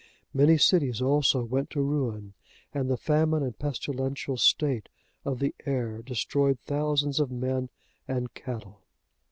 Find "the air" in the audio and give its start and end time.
5.37-6.01